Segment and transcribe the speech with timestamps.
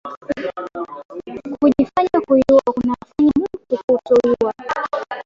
[1.59, 4.53] Kuji fanya kuyuwa kuna fanya mutu kuto kuyuwa